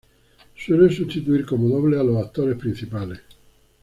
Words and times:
Suele 0.55 0.89
sustituir 0.89 1.45
como 1.45 1.69
doble 1.69 1.99
a 1.99 2.01
los 2.03 2.17
actores 2.25 2.57
principales. 2.57 3.21